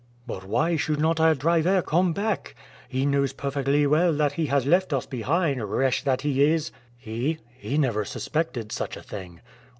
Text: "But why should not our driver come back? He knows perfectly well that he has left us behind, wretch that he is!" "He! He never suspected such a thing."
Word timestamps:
"But 0.25 0.45
why 0.45 0.77
should 0.77 0.99
not 0.99 1.19
our 1.19 1.35
driver 1.35 1.83
come 1.83 2.11
back? 2.11 2.55
He 2.89 3.05
knows 3.05 3.33
perfectly 3.33 3.85
well 3.85 4.11
that 4.13 4.31
he 4.31 4.47
has 4.47 4.65
left 4.65 4.93
us 4.93 5.05
behind, 5.05 5.63
wretch 5.63 6.05
that 6.05 6.21
he 6.21 6.41
is!" 6.43 6.71
"He! 6.97 7.37
He 7.53 7.77
never 7.77 8.03
suspected 8.03 8.71
such 8.71 8.97
a 8.97 9.03
thing." 9.03 9.41